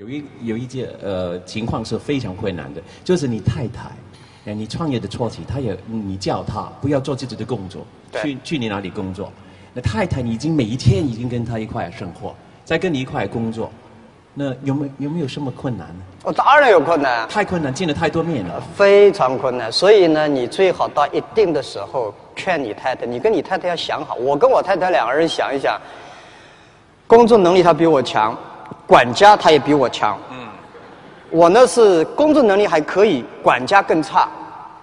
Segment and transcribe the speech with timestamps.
[0.00, 3.90] 有一有一件呃情况是非常困难的，就是你太太，
[4.46, 7.86] 哎，你创业的初期，她也你叫她不要做自己的工作，
[8.22, 9.30] 去去你哪里工作？
[9.74, 12.34] 那太太你已经每一天已经跟他一块生活，
[12.64, 13.70] 在跟你一块工作，
[14.32, 16.02] 那有没有有没有什么困难呢？
[16.22, 18.58] 我当然有困难，太困难，见了太多面了。
[18.74, 19.70] 非常困难。
[19.70, 24.14] 所以呢，你最好到一定的时候劝你太太，你跟你太太要想好。
[24.14, 25.78] 我跟我太太两个人想一想，
[27.06, 28.34] 工作能力她比我强，
[28.90, 30.18] 管家他也比我强。
[30.32, 30.48] 嗯。
[31.30, 34.28] 我呢是工作能力还可以，管家更差，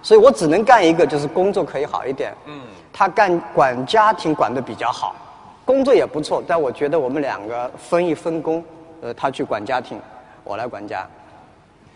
[0.00, 2.34] 所以我只能干一个，就是工作可以好一点。
[2.46, 2.58] 嗯。
[2.90, 5.14] 他干管家庭管得比较好，
[5.66, 8.64] 工作也不错，但我觉得我们两个分一分工，
[9.02, 10.00] 呃，他去管家庭，
[10.42, 11.06] 我来管家，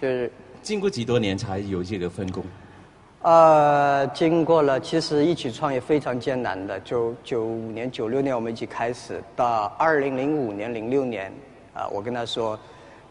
[0.01, 0.30] 就是。
[0.60, 2.45] 经过几多年才有这个分工？
[3.23, 6.79] 呃，经过了，其实一起创业非常艰难的。
[6.80, 11.32] 九九五年、九六年我们一起开始，到二零零五年、零六年，
[11.91, 12.59] 我跟他说，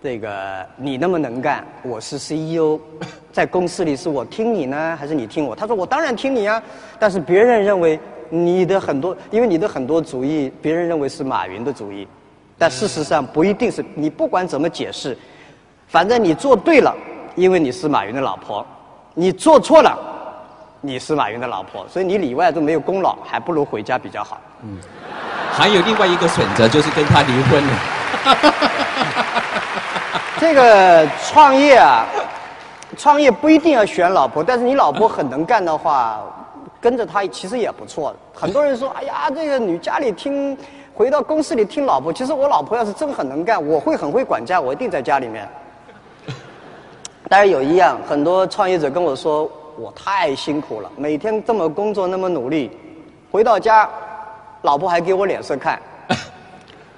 [0.02, 2.80] 这个你那么能干，我是 CEO，
[3.32, 5.56] 在公司里是我听你呢，还是你听我？
[5.56, 6.62] 他说我当然听你啊，
[7.00, 12.08] 但是别人认为你的很多，因为你的很多主意，别人认为是马云的主意，
[12.58, 13.84] 但事实上不一定是。
[13.96, 15.18] 你不管怎么解释，
[15.88, 16.96] 反正你做对了，
[17.36, 18.66] 因为你是马云的老婆。
[19.14, 19.98] 你做错了，
[20.80, 24.40] 你是马云的老婆，所以你里外都没有功劳，还不如回家比较好。
[24.64, 24.78] 嗯
[25.52, 27.62] 还有另外一个选择就是跟他离婚。
[30.40, 32.06] 这个创业啊，
[32.98, 36.20] 创业不一定要选老婆，但是你老婆很能干的话，
[36.80, 38.16] 跟着她其实也不错。
[38.34, 40.58] 很多人说，哎呀，这个女家里听，
[40.94, 42.12] 回到公司里听老婆。
[42.12, 45.48] 其实我老婆要是真很能干，我会很会管家，我一定在家里面。
[47.30, 52.72] 但是有一样，很多创业者跟我说，我太辛苦了，每天这么工作那么努力，
[53.32, 53.88] 回到家，
[54.64, 55.80] 老婆还给我脸色看。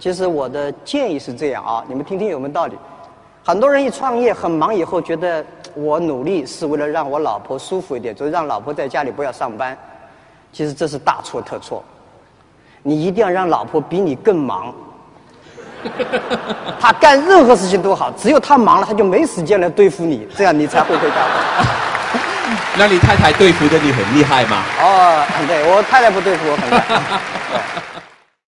[0.04, 2.74] 其实我的建议是这样啊，你们听听有没有道理？
[3.42, 5.42] 很多人一创业很忙以后，觉得
[5.76, 9.78] 我努力是为了让我老婆舒服一点，就是让老婆在家里不要上班。
[10.52, 11.82] 其实这是大错特错。
[12.82, 14.74] 你一定要让老婆比你更忙。
[16.82, 21.18] 他干任何事情都好，只有他忙了，他就没时间来对付你，这样你才会被干。
[22.78, 24.64] 那你太太对付的你很厉害吗？
[24.82, 27.00] 哦，对我太太不对付我很厉害。